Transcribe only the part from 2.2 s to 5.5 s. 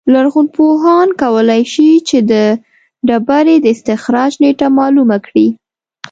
د ډبرې د استخراج نېټه معلومه کړي